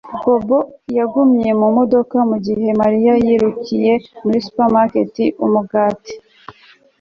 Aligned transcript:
Bobo 0.23 0.59
yagumye 0.97 1.49
mu 1.61 1.67
modoka 1.77 2.15
mugihe 2.29 2.67
Mariya 2.81 3.13
yirukiye 3.25 3.93
muri 4.23 4.37
supermarket 4.45 5.15
umugati 5.45 6.13